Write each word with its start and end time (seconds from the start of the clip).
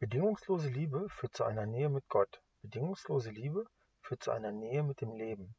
Bedingungslose 0.00 0.68
Liebe 0.68 1.08
führt 1.08 1.36
zu 1.36 1.44
einer 1.44 1.66
Nähe 1.66 1.88
mit 1.88 2.08
Gott. 2.08 2.42
Bedingungslose 2.62 3.30
Liebe 3.30 3.64
führt 4.02 4.24
zu 4.24 4.32
einer 4.32 4.50
Nähe 4.50 4.82
mit 4.82 5.00
dem 5.00 5.14
Leben. 5.14 5.54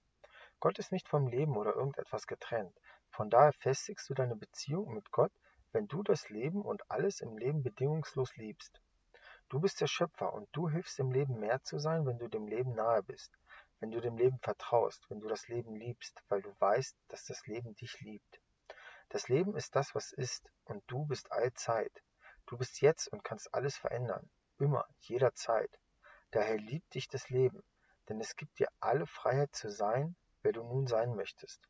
Gott 0.60 0.78
ist 0.78 0.92
nicht 0.92 1.08
vom 1.08 1.28
Leben 1.28 1.56
oder 1.56 1.74
irgendetwas 1.74 2.28
getrennt. 2.28 2.78
Von 3.10 3.30
daher 3.30 3.54
festigst 3.54 4.10
du 4.10 4.14
deine 4.14 4.36
Beziehung 4.36 4.94
mit 4.94 5.10
Gott, 5.12 5.32
wenn 5.72 5.88
du 5.88 6.04
das 6.04 6.30
Leben 6.30 6.64
und 6.64 6.92
alles 6.92 7.22
im 7.22 7.38
Leben 7.38 7.64
bedingungslos 7.64 8.36
liebst. 8.36 8.82
Du 9.48 9.62
bist 9.62 9.80
der 9.80 9.88
Schöpfer 9.88 10.34
und 10.34 10.50
du 10.52 10.70
hilfst 10.70 11.00
dem 11.00 11.12
Leben 11.12 11.40
mehr 11.40 11.64
zu 11.64 11.80
sein, 11.80 12.06
wenn 12.06 12.20
du 12.20 12.28
dem 12.28 12.46
Leben 12.46 12.76
nahe 12.76 13.04
bist, 13.04 13.32
wenn 13.80 13.92
du 13.92 14.02
dem 14.02 14.18
Leben 14.18 14.40
vertraust, 14.40 15.10
wenn 15.10 15.22
du 15.22 15.30
das 15.30 15.48
Leben 15.48 15.76
liebst, 15.76 16.22
weil 16.28 16.42
du 16.42 16.54
weißt, 16.60 16.98
dass 17.08 17.24
das 17.24 17.48
Leben 17.48 17.74
dich 17.76 18.02
liebt. 18.02 18.42
Das 19.08 19.30
Leben 19.30 19.56
ist 19.56 19.78
das, 19.78 19.96
was 19.96 20.12
ist, 20.12 20.52
und 20.66 20.84
du 20.88 21.06
bist 21.06 21.32
allzeit. 21.32 22.04
Du 22.48 22.58
bist 22.58 22.82
jetzt 22.82 23.08
und 23.08 23.24
kannst 23.24 23.54
alles 23.54 23.76
verändern, 23.76 24.30
immer, 24.60 24.86
jederzeit. 25.00 25.80
Daher 26.32 26.58
liebt 26.58 26.94
dich 26.94 27.08
das 27.08 27.30
Leben, 27.30 27.64
denn 28.08 28.20
es 28.20 28.36
gibt 28.36 28.60
dir 28.60 28.68
alle 28.80 29.08
Freiheit 29.08 29.56
zu 29.56 29.72
sein, 29.72 30.16
wer 30.44 30.52
du 30.52 30.64
nun 30.64 30.86
sein 30.86 31.16
möchtest. 31.16 31.68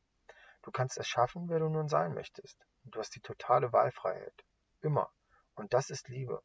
Du 0.63 0.71
kannst 0.71 0.97
erschaffen, 0.97 1.47
wer 1.47 1.59
du 1.59 1.69
nun 1.69 1.87
sein 1.87 2.13
möchtest. 2.13 2.65
Und 2.83 2.95
du 2.95 2.99
hast 2.99 3.15
die 3.15 3.21
totale 3.21 3.71
Wahlfreiheit. 3.71 4.43
Immer. 4.81 5.11
Und 5.55 5.73
das 5.73 5.89
ist 5.89 6.09
Liebe. 6.09 6.41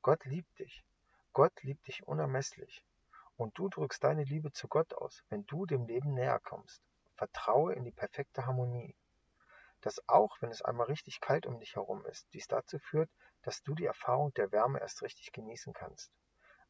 Gott 0.00 0.24
liebt 0.24 0.58
dich. 0.58 0.84
Gott 1.32 1.62
liebt 1.62 1.86
dich 1.86 2.06
unermesslich. 2.06 2.84
Und 3.36 3.58
du 3.58 3.68
drückst 3.68 4.02
deine 4.02 4.24
Liebe 4.24 4.52
zu 4.52 4.68
Gott 4.68 4.94
aus, 4.94 5.24
wenn 5.28 5.44
du 5.46 5.66
dem 5.66 5.86
Leben 5.86 6.14
näher 6.14 6.40
kommst. 6.40 6.82
Vertraue 7.16 7.74
in 7.74 7.84
die 7.84 7.90
perfekte 7.90 8.46
Harmonie. 8.46 8.94
Dass 9.82 10.08
auch, 10.08 10.40
wenn 10.40 10.50
es 10.50 10.62
einmal 10.62 10.86
richtig 10.86 11.20
kalt 11.20 11.44
um 11.44 11.58
dich 11.60 11.74
herum 11.74 12.06
ist, 12.06 12.26
dies 12.32 12.46
dazu 12.46 12.78
führt, 12.78 13.10
dass 13.42 13.62
du 13.62 13.74
die 13.74 13.84
Erfahrung 13.86 14.32
der 14.34 14.50
Wärme 14.52 14.80
erst 14.80 15.02
richtig 15.02 15.32
genießen 15.32 15.72
kannst. 15.72 16.12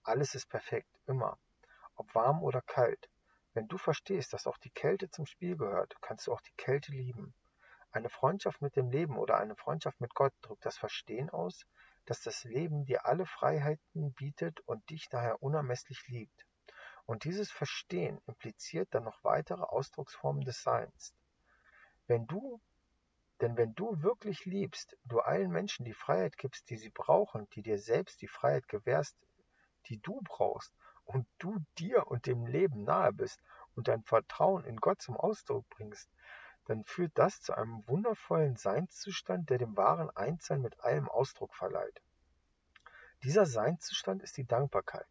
Alles 0.03 0.35
ist 0.35 0.49
perfekt, 0.49 0.89
immer, 1.07 1.39
ob 1.95 2.15
warm 2.15 2.43
oder 2.43 2.63
kalt. 2.63 3.09
Wenn 3.55 3.69
du 3.69 3.77
verstehst, 3.77 4.33
dass 4.33 4.47
auch 4.47 4.57
die 4.59 4.71
Kälte 4.71 5.11
zum 5.11 5.27
Spiel 5.27 5.57
gehört, 5.57 5.95
kannst 6.01 6.27
du 6.27 6.33
auch 6.33 6.41
die 6.41 6.55
Kälte 6.57 6.91
lieben. 6.91 7.35
Eine 7.91 8.09
Freundschaft 8.09 8.63
mit 8.63 8.75
dem 8.77 8.91
Leben 8.91 9.19
oder 9.19 9.37
eine 9.37 9.55
Freundschaft 9.55 10.01
mit 10.01 10.15
Gott 10.15 10.33
drückt 10.41 10.65
das 10.65 10.79
Verstehen 10.79 11.29
aus, 11.29 11.67
dass 12.07 12.23
das 12.23 12.45
Leben 12.45 12.87
dir 12.87 13.05
alle 13.05 13.27
Freiheiten 13.27 14.15
bietet 14.15 14.61
und 14.61 14.89
dich 14.89 15.11
daher 15.11 15.43
unermesslich 15.43 16.09
liebt. 16.09 16.47
Und 17.05 17.25
dieses 17.25 17.53
Verstehen 17.53 18.23
impliziert 18.27 18.89
dann 18.93 19.05
noch 19.05 19.23
weitere 19.23 19.63
Ausdrucksformen 19.63 20.45
des 20.45 20.63
Seins. 20.63 21.15
Wenn 22.07 22.27
du 22.27 22.61
denn 23.43 23.57
wenn 23.57 23.75
du 23.75 24.03
wirklich 24.03 24.47
liebst, 24.47 24.97
du 25.05 25.19
allen 25.21 25.51
Menschen 25.51 25.85
die 25.85 25.93
Freiheit 25.93 26.39
gibst, 26.39 26.71
die 26.71 26.77
sie 26.77 26.91
brauchen, 26.91 27.49
die 27.51 27.63
dir 27.63 27.79
selbst 27.79 28.23
die 28.23 28.29
Freiheit 28.29 28.69
gewährst, 28.69 29.17
die 29.89 30.01
du 30.01 30.21
brauchst, 30.23 30.73
und 31.05 31.27
du 31.39 31.59
dir 31.77 32.07
und 32.07 32.27
dem 32.27 32.47
Leben 32.47 32.85
nahe 32.85 33.13
bist 33.13 33.41
und 33.75 33.89
dein 33.89 34.05
Vertrauen 34.05 34.65
in 34.65 34.77
Gott 34.77 35.03
zum 35.03 35.17
Ausdruck 35.17 35.69
bringst, 35.71 36.09
dann 36.67 36.85
führt 36.85 37.13
das 37.19 37.41
zu 37.41 37.55
einem 37.55 37.87
wundervollen 37.89 38.55
Seinszustand, 38.55 39.51
der 39.51 39.59
dem 39.59 39.77
wahren 39.77 40.11
Einssein 40.11 40.63
mit 40.63 40.81
allem 40.81 41.09
Ausdruck 41.09 41.55
verleiht. 41.55 42.01
Dieser 43.25 43.47
Seinszustand 43.47 44.23
ist 44.23 44.37
die 44.37 44.47
Dankbarkeit. 44.47 45.09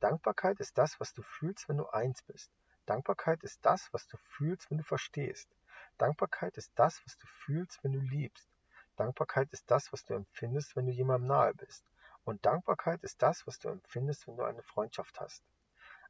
Dankbarkeit 0.00 0.58
ist 0.60 0.78
das, 0.78 0.98
was 1.00 1.12
du 1.12 1.22
fühlst, 1.22 1.68
wenn 1.68 1.76
du 1.76 1.86
eins 1.88 2.22
bist. 2.22 2.50
Dankbarkeit 2.86 3.42
ist 3.42 3.64
das, 3.64 3.92
was 3.92 4.06
du 4.06 4.16
fühlst, 4.16 4.70
wenn 4.70 4.78
du 4.78 4.84
verstehst. 4.84 5.48
Dankbarkeit 5.98 6.56
ist 6.56 6.72
das, 6.76 7.00
was 7.04 7.16
du 7.18 7.26
fühlst, 7.26 7.82
wenn 7.82 7.92
du 7.92 8.00
liebst. 8.00 8.48
Dankbarkeit 8.96 9.52
ist 9.52 9.70
das, 9.70 9.92
was 9.92 10.04
du 10.04 10.14
empfindest, 10.14 10.76
wenn 10.76 10.86
du 10.86 10.92
jemandem 10.92 11.28
nahe 11.28 11.54
bist. 11.54 11.84
Und 12.24 12.44
Dankbarkeit 12.46 13.02
ist 13.02 13.22
das, 13.22 13.46
was 13.46 13.58
du 13.58 13.68
empfindest, 13.68 14.26
wenn 14.26 14.36
du 14.36 14.44
eine 14.44 14.62
Freundschaft 14.62 15.20
hast. 15.20 15.42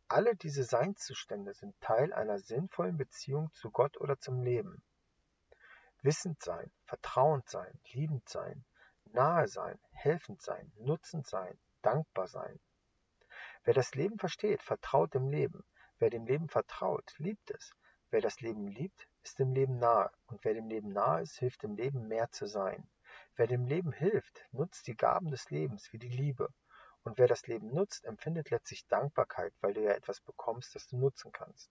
Alle 0.08 0.36
diese 0.36 0.64
Seinszustände 0.64 1.54
sind 1.54 1.80
Teil 1.80 2.12
einer 2.12 2.38
sinnvollen 2.38 2.96
Beziehung 2.96 3.52
zu 3.54 3.70
Gott 3.70 3.96
oder 3.96 4.18
zum 4.20 4.42
Leben. 4.42 4.82
Wissend 6.02 6.42
sein, 6.42 6.70
vertrauend 6.84 7.48
sein, 7.48 7.80
liebend 7.92 8.28
sein, 8.28 8.64
nahe 9.06 9.48
sein, 9.48 9.78
helfend 9.92 10.42
sein, 10.42 10.70
nutzend 10.76 11.26
sein, 11.26 11.58
dankbar 11.80 12.28
sein. 12.28 12.60
Wer 13.64 13.72
das 13.72 13.94
Leben 13.94 14.18
versteht, 14.18 14.62
vertraut 14.62 15.14
dem 15.14 15.28
Leben. 15.28 15.64
Wer 15.98 16.10
dem 16.10 16.26
Leben 16.26 16.48
vertraut, 16.48 17.14
liebt 17.16 17.50
es. 17.50 17.72
Wer 18.10 18.20
das 18.20 18.40
Leben 18.40 18.68
liebt, 18.68 19.08
ist 19.24 19.38
dem 19.38 19.52
Leben 19.52 19.78
nahe, 19.78 20.10
und 20.26 20.44
wer 20.44 20.54
dem 20.54 20.68
Leben 20.68 20.92
nahe 20.92 21.22
ist, 21.22 21.38
hilft 21.38 21.62
dem 21.62 21.76
Leben 21.76 22.08
mehr 22.08 22.30
zu 22.30 22.46
sein. 22.46 22.86
Wer 23.36 23.46
dem 23.46 23.66
Leben 23.66 23.92
hilft, 23.92 24.44
nutzt 24.52 24.86
die 24.86 24.96
Gaben 24.96 25.30
des 25.30 25.50
Lebens 25.50 25.92
wie 25.92 25.98
die 25.98 26.08
Liebe. 26.08 26.48
Und 27.02 27.18
wer 27.18 27.26
das 27.26 27.46
Leben 27.46 27.72
nutzt, 27.74 28.04
empfindet 28.04 28.50
letztlich 28.50 28.86
Dankbarkeit, 28.86 29.52
weil 29.60 29.74
du 29.74 29.82
ja 29.82 29.92
etwas 29.92 30.20
bekommst, 30.20 30.74
das 30.74 30.86
du 30.88 30.96
nutzen 30.96 31.32
kannst. 31.32 31.70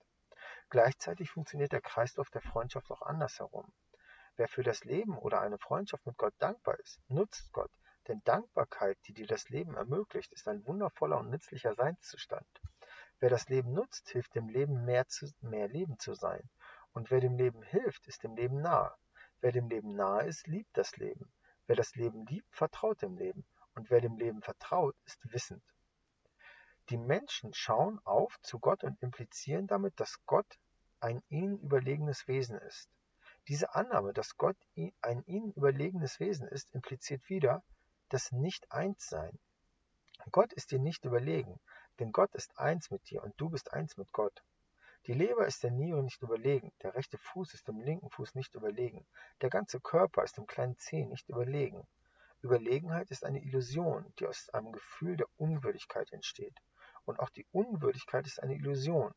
Gleichzeitig 0.70 1.32
funktioniert 1.32 1.72
der 1.72 1.82
Kreislauf 1.82 2.30
der 2.30 2.42
Freundschaft 2.42 2.92
auch 2.92 3.02
andersherum. 3.02 3.72
Wer 4.36 4.48
für 4.48 4.64
das 4.64 4.84
Leben 4.84 5.18
oder 5.18 5.42
eine 5.42 5.58
Freundschaft 5.58 6.06
mit 6.06 6.18
Gott 6.18 6.34
dankbar 6.40 6.80
ist, 6.80 7.00
nutzt 7.08 7.52
Gott, 7.52 7.72
denn 8.08 8.22
Dankbarkeit, 8.24 8.98
die 9.08 9.14
dir 9.14 9.28
das 9.28 9.50
Leben 9.50 9.76
ermöglicht, 9.76 10.34
ist 10.34 10.48
ein 10.48 10.66
wundervoller 10.66 11.20
und 11.20 11.30
nützlicher 11.30 11.76
Seinszustand. 11.76 12.48
Wer 13.20 13.30
das 13.30 13.48
Leben 13.48 13.74
nutzt, 13.74 14.10
hilft 14.10 14.36
dem 14.36 14.50
Leben 14.50 14.84
mehr, 14.86 15.08
zu, 15.08 15.32
mehr 15.42 15.70
Leben 15.70 15.98
zu 16.00 16.14
sein. 16.14 16.50
Und 16.94 17.12
wer 17.12 17.20
dem 17.20 17.36
Leben 17.36 17.62
hilft, 17.64 18.08
ist 18.08 18.24
dem 18.24 18.36
Leben 18.36 18.62
nahe. 18.62 18.94
Wer 19.42 19.52
dem 19.52 19.68
Leben 19.68 19.96
nahe 19.96 20.26
ist, 20.26 20.48
liebt 20.48 20.78
das 20.78 20.96
Leben. 20.98 21.32
Wer 21.68 21.76
das 21.76 21.96
Leben 21.96 22.26
liebt, 22.26 22.56
vertraut 22.56 23.02
dem 23.02 23.18
Leben. 23.18 23.46
Und 23.76 23.90
wer 23.90 24.00
dem 24.00 24.18
Leben 24.18 24.42
vertraut, 24.42 24.96
ist 25.06 25.34
wissend. 25.34 25.64
Die 26.90 26.98
Menschen 26.98 27.54
schauen 27.54 28.00
auf 28.04 28.40
zu 28.42 28.60
Gott 28.60 28.84
und 28.84 29.02
implizieren 29.02 29.68
damit, 29.68 30.00
dass 30.00 30.26
Gott 30.26 30.60
ein 31.00 31.24
ihnen 31.30 31.60
überlegenes 31.60 32.28
Wesen 32.28 32.58
ist. 32.60 32.90
Diese 33.48 33.74
Annahme, 33.74 34.14
dass 34.14 34.38
Gott 34.38 34.58
ein 35.02 35.24
ihnen 35.26 35.52
überlegenes 35.54 36.20
Wesen 36.20 36.48
ist, 36.48 36.72
impliziert 36.74 37.28
wieder 37.30 37.64
das 38.10 38.32
Nicht-Eins-Sein. 38.32 39.38
Gott 40.32 40.54
ist 40.54 40.72
dir 40.72 40.80
nicht 40.80 41.04
überlegen, 41.04 41.60
denn 42.00 42.12
Gott 42.12 42.34
ist 42.36 42.58
eins 42.58 42.92
mit 42.92 43.10
dir 43.10 43.24
und 43.24 43.34
du 43.38 43.50
bist 43.50 43.74
eins 43.74 43.98
mit 43.98 44.12
Gott. 44.12 44.44
Die 45.06 45.14
Leber 45.14 45.46
ist 45.46 45.64
der 45.64 45.72
Niere 45.72 46.02
nicht 46.02 46.22
überlegen, 46.22 46.72
der 46.82 46.96
rechte 46.96 47.18
Fuß 47.18 47.54
ist 47.54 47.68
dem 47.68 47.82
linken 47.82 48.10
Fuß 48.10 48.36
nicht 48.36 48.56
überlegen, 48.56 49.06
der 49.42 49.50
ganze 49.50 49.82
Körper 49.82 50.24
ist 50.24 50.38
dem 50.38 50.48
kleinen 50.48 50.78
Zeh 50.78 51.04
nicht 51.06 51.28
überlegen. 51.28 51.86
Überlegenheit 52.42 53.12
ist 53.12 53.26
eine 53.26 53.44
Illusion, 53.44 54.14
die 54.18 54.28
aus 54.28 54.50
einem 54.52 54.72
Gefühl 54.72 55.18
der 55.18 55.28
Unwürdigkeit 55.36 56.10
entsteht. 56.14 56.58
Und 57.04 57.20
auch 57.20 57.30
die 57.32 57.46
Unwürdigkeit 57.52 58.26
ist 58.26 58.42
eine 58.42 58.56
Illusion. 58.56 59.14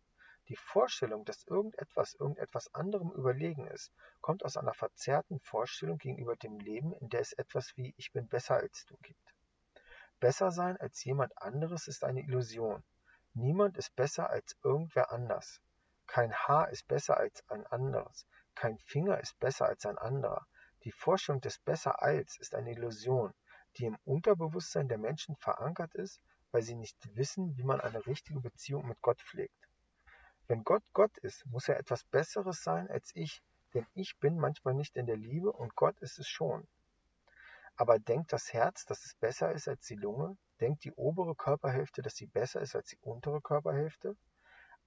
Die 0.49 0.57
Vorstellung, 0.57 1.25
dass 1.25 1.45
irgendetwas 1.45 2.15
irgendetwas 2.15 2.75
anderem 2.75 3.13
überlegen 3.13 3.69
ist, 3.69 3.93
kommt 4.21 4.45
aus 4.45 4.57
einer 4.57 4.75
verzerrten 4.75 5.39
Vorstellung 5.39 5.99
gegenüber 5.99 6.35
dem 6.35 6.59
Leben, 6.59 6.95
in 6.95 7.11
der 7.11 7.21
es 7.21 7.33
etwas 7.33 7.77
wie 7.77 7.95
ich 7.97 8.11
bin 8.11 8.27
besser 8.27 8.57
als 8.57 8.87
du 8.87 8.97
gibt. 9.03 9.35
Besser 10.19 10.51
sein 10.51 10.77
als 10.79 11.05
jemand 11.05 11.41
anderes 11.41 11.87
ist 11.87 12.03
eine 12.03 12.23
Illusion. 12.23 12.83
Niemand 13.35 13.77
ist 13.77 13.95
besser 13.95 14.31
als 14.31 14.57
irgendwer 14.65 15.13
anders. 15.13 15.61
Kein 16.07 16.33
Haar 16.33 16.71
ist 16.71 16.87
besser 16.89 17.17
als 17.17 17.43
ein 17.49 17.67
anderes. 17.67 18.27
Kein 18.55 18.79
Finger 18.79 19.21
ist 19.21 19.39
besser 19.39 19.67
als 19.67 19.85
ein 19.87 19.99
anderer. 19.99 20.47
Die 20.85 20.93
Vorstellung 20.93 21.41
des 21.41 21.59
Besser 21.59 22.01
als 22.01 22.39
ist 22.39 22.55
eine 22.55 22.71
Illusion, 22.71 23.35
die 23.77 23.87
im 23.87 23.99
Unterbewusstsein 24.05 24.89
der 24.89 24.99
Menschen 24.99 25.37
verankert 25.37 25.95
ist, 25.95 26.21
weil 26.53 26.63
sie 26.63 26.77
nicht 26.77 26.97
wissen, 27.17 27.57
wie 27.57 27.65
man 27.65 27.81
eine 27.81 28.07
richtige 28.07 28.41
Beziehung 28.41 28.87
mit 28.87 29.03
Gott 29.03 29.21
pflegt. 29.21 29.69
Wenn 30.47 30.63
Gott 30.63 30.85
Gott 30.93 31.19
ist, 31.19 31.45
muss 31.47 31.69
er 31.69 31.79
etwas 31.79 32.05
Besseres 32.05 32.63
sein 32.63 32.89
als 32.89 33.11
ich, 33.15 33.43
denn 33.75 33.87
ich 33.95 34.17
bin 34.21 34.39
manchmal 34.39 34.75
nicht 34.75 34.97
in 34.97 35.07
der 35.07 35.17
Liebe 35.17 35.53
und 35.53 35.75
Gott 35.75 35.99
ist 35.99 36.19
es 36.19 36.29
schon. 36.29 36.69
Aber 37.75 37.99
denkt 37.99 38.33
das 38.33 38.53
Herz, 38.53 38.87
dass 38.87 39.05
es 39.05 39.17
besser 39.17 39.53
ist 39.53 39.69
als 39.69 39.87
die 39.87 39.97
Lunge? 39.97 40.39
Denkt 40.61 40.85
die 40.85 40.93
obere 40.93 41.35
Körperhälfte, 41.35 42.01
dass 42.01 42.15
sie 42.17 42.27
besser 42.27 42.61
ist 42.61 42.75
als 42.77 42.91
die 42.91 42.99
untere 43.03 43.43
Körperhälfte? 43.43 44.17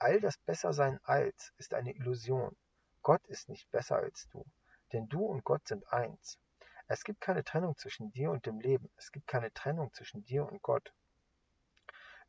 All 0.01 0.22
das 0.22 0.38
Bessersein 0.38 0.98
als 1.04 1.51
ist 1.57 1.74
eine 1.74 1.94
Illusion. 1.94 2.56
Gott 3.01 3.25
ist 3.28 3.50
nicht 3.50 3.69
besser 3.69 3.98
als 3.98 4.30
du, 4.30 4.46
denn 4.94 5.10
du 5.10 5.25
und 5.25 5.44
Gott 5.44 5.68
sind 5.68 5.92
eins. 5.92 6.40
Es 6.88 7.04
gibt 7.04 7.19
keine 7.19 7.44
Trennung 7.44 7.78
zwischen 7.78 8.10
dir 8.13 8.31
und 8.31 8.46
dem 8.46 8.62
Leben. 8.62 8.90
Es 8.96 9.12
gibt 9.12 9.28
keine 9.28 9.51
Trennung 9.51 9.94
zwischen 9.94 10.24
dir 10.24 10.46
und 10.46 10.62
Gott. 10.62 10.94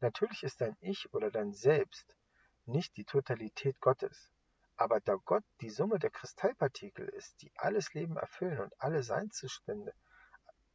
Natürlich 0.01 0.43
ist 0.43 0.61
dein 0.61 0.77
Ich 0.81 1.15
oder 1.15 1.31
dein 1.31 1.53
Selbst 1.53 2.17
nicht 2.67 2.97
die 2.97 3.05
Totalität 3.05 3.81
Gottes. 3.81 4.33
Aber 4.77 5.01
da 5.01 5.15
Gott 5.15 5.45
die 5.61 5.71
Summe 5.71 6.01
der 6.01 6.11
Kristallpartikel 6.11 7.09
ist, 7.09 7.41
die 7.41 7.53
alles 7.55 7.95
Leben 7.95 8.17
erfüllen 8.17 8.59
und 8.59 8.75
alle 8.79 9.05
Seinszustände 9.05 9.95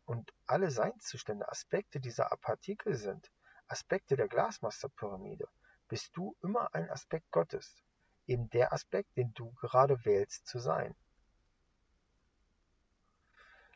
und 0.05 0.31
alle 0.45 0.71
Seinszustände 0.71 1.49
Aspekte 1.49 1.99
dieser 1.99 2.29
Partikel 2.39 2.95
sind, 2.95 3.29
Aspekte 3.67 4.15
der 4.15 4.29
Glasmasterpyramide, 4.29 5.49
bist 5.87 6.15
du 6.17 6.35
immer 6.41 6.73
ein 6.73 6.89
Aspekt 6.89 7.29
Gottes, 7.31 7.83
eben 8.27 8.49
der 8.49 8.73
Aspekt, 8.73 9.15
den 9.17 9.33
du 9.33 9.51
gerade 9.53 10.03
wählst 10.05 10.47
zu 10.47 10.59
sein. 10.59 10.95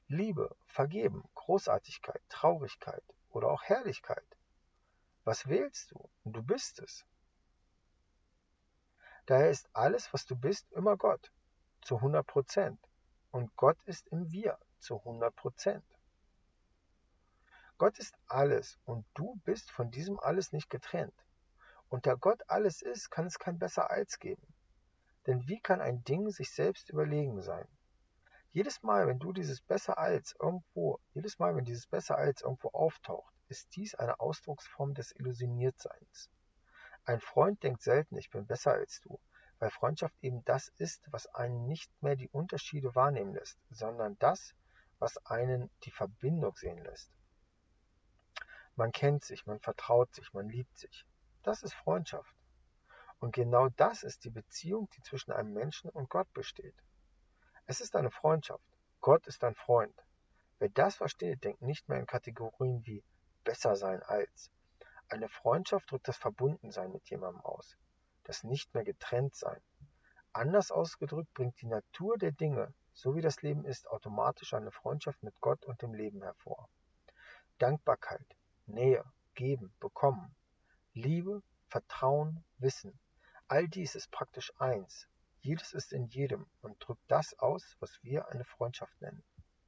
Liebe, 0.07 0.55
Vergeben, 0.65 1.23
Großartigkeit, 1.35 2.21
Traurigkeit 2.29 3.03
oder 3.29 3.49
auch 3.49 3.63
Herrlichkeit 3.63 4.25
Was 5.23 5.47
wählst 5.47 5.91
du? 5.91 6.09
Du 6.23 6.41
bist 6.41 6.79
es. 6.79 7.05
Daher 9.27 9.51
ist 9.51 9.69
alles, 9.73 10.11
was 10.11 10.25
du 10.25 10.35
bist, 10.35 10.71
immer 10.71 10.97
Gott, 10.97 11.31
zu 11.83 11.97
100 11.97 12.25
Prozent. 12.25 12.79
Und 13.29 13.55
Gott 13.55 13.77
ist 13.83 14.07
im 14.07 14.31
Wir, 14.31 14.57
zu 14.79 14.97
100 14.97 15.35
Prozent. 15.35 15.85
Gott 17.77 17.99
ist 17.99 18.15
alles 18.27 18.79
und 18.85 19.05
du 19.13 19.39
bist 19.45 19.69
von 19.69 19.91
diesem 19.91 20.19
alles 20.19 20.51
nicht 20.51 20.71
getrennt. 20.71 21.13
Und 21.89 22.05
da 22.05 22.13
Gott 22.13 22.43
alles 22.47 22.81
ist, 22.81 23.09
kann 23.09 23.25
es 23.25 23.39
kein 23.39 23.59
besser 23.59 23.89
als 23.89 24.19
geben. 24.19 24.53
Denn 25.27 25.47
wie 25.47 25.59
kann 25.59 25.81
ein 25.81 26.03
Ding 26.03 26.29
sich 26.29 26.51
selbst 26.51 26.89
überlegen 26.89 27.41
sein? 27.41 27.67
Jedes 28.51 28.81
Mal, 28.81 29.07
wenn 29.07 29.19
du 29.19 29.33
dieses 29.33 29.61
besser 29.61 29.97
als 29.97 30.35
irgendwo, 30.39 30.99
jedes 31.13 31.37
Mal, 31.37 31.55
wenn 31.55 31.65
dieses 31.65 31.87
besser 31.87 32.17
als 32.17 32.41
irgendwo 32.41 32.69
auftaucht, 32.69 33.33
ist 33.47 33.75
dies 33.75 33.95
eine 33.95 34.19
Ausdrucksform 34.19 34.93
des 34.93 35.11
Illusioniertseins. 35.11 36.29
Ein 37.05 37.19
Freund 37.19 37.63
denkt 37.63 37.81
selten, 37.81 38.17
ich 38.17 38.29
bin 38.29 38.45
besser 38.45 38.73
als 38.73 39.01
du, 39.01 39.19
weil 39.59 39.69
Freundschaft 39.69 40.15
eben 40.21 40.43
das 40.45 40.69
ist, 40.77 41.11
was 41.11 41.27
einen 41.27 41.67
nicht 41.67 41.91
mehr 42.01 42.15
die 42.15 42.29
Unterschiede 42.29 42.93
wahrnehmen 42.95 43.33
lässt, 43.33 43.59
sondern 43.69 44.17
das, 44.19 44.53
was 44.99 45.17
einen 45.25 45.69
die 45.83 45.91
Verbindung 45.91 46.55
sehen 46.55 46.83
lässt. 46.83 47.11
Man 48.75 48.91
kennt 48.91 49.25
sich, 49.25 49.45
man 49.45 49.59
vertraut 49.59 50.13
sich, 50.13 50.33
man 50.33 50.49
liebt 50.49 50.77
sich. 50.77 51.05
Das 51.43 51.63
ist 51.63 51.73
Freundschaft. 51.73 52.35
Und 53.19 53.33
genau 53.33 53.69
das 53.69 54.03
ist 54.03 54.23
die 54.23 54.29
Beziehung, 54.29 54.89
die 54.95 55.01
zwischen 55.01 55.31
einem 55.31 55.53
Menschen 55.53 55.89
und 55.89 56.09
Gott 56.09 56.31
besteht. 56.33 56.75
Es 57.65 57.81
ist 57.81 57.95
eine 57.95 58.11
Freundschaft. 58.11 58.63
Gott 59.01 59.27
ist 59.27 59.43
ein 59.43 59.55
Freund. 59.55 59.93
Wer 60.59 60.69
das 60.69 60.95
versteht, 60.95 61.43
denkt 61.43 61.61
nicht 61.61 61.87
mehr 61.87 61.99
in 61.99 62.05
Kategorien 62.05 62.85
wie 62.85 63.03
besser 63.43 63.75
sein 63.75 64.03
als. 64.03 64.51
Eine 65.07 65.29
Freundschaft 65.29 65.89
drückt 65.89 66.07
das 66.07 66.17
Verbundensein 66.17 66.91
mit 66.91 67.09
jemandem 67.09 67.41
aus, 67.43 67.77
das 68.23 68.43
nicht 68.43 68.73
mehr 68.73 68.83
getrennt 68.83 69.35
sein. 69.35 69.61
Anders 70.33 70.71
ausgedrückt 70.71 71.33
bringt 71.33 71.59
die 71.61 71.67
Natur 71.67 72.17
der 72.17 72.31
Dinge, 72.31 72.73
so 72.93 73.15
wie 73.15 73.21
das 73.21 73.41
Leben 73.41 73.65
ist, 73.65 73.87
automatisch 73.87 74.53
eine 74.53 74.71
Freundschaft 74.71 75.23
mit 75.23 75.39
Gott 75.39 75.65
und 75.65 75.81
dem 75.81 75.93
Leben 75.93 76.21
hervor. 76.21 76.69
Dankbarkeit, 77.57 78.27
Nähe, 78.65 79.03
Geben, 79.33 79.73
Bekommen, 79.79 80.35
Liebe, 81.01 81.41
Vertrauen, 81.69 82.43
Wissen. 82.57 82.99
All 83.47 83.69
dies 83.69 83.95
ist 83.95 84.11
praktisch 84.11 84.51
eins. 84.59 85.07
Jedes 85.39 85.71
ist 85.71 85.93
in 85.93 86.07
jedem 86.07 86.45
und 86.61 86.75
drückt 86.79 87.03
das 87.07 87.39
aus, 87.39 87.77
was 87.79 88.03
wir 88.03 88.27
eine 88.27 88.43
Freundschaft 88.43 88.99
nennen. 89.01 89.23